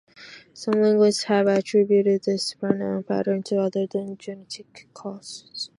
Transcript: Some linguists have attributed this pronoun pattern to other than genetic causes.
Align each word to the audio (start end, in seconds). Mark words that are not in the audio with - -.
Some 0.55 0.81
linguists 0.81 1.25
have 1.25 1.45
attributed 1.45 2.23
this 2.23 2.55
pronoun 2.55 3.03
pattern 3.03 3.43
to 3.43 3.59
other 3.61 3.85
than 3.85 4.17
genetic 4.17 4.87
causes. 4.95 5.69